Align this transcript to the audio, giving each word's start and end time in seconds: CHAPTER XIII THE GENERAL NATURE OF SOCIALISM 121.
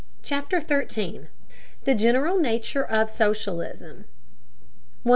CHAPTER 0.23 0.59
XIII 0.59 1.27
THE 1.83 1.93
GENERAL 1.93 2.39
NATURE 2.39 2.85
OF 2.85 3.11
SOCIALISM 3.11 4.05
121. 4.07 4.45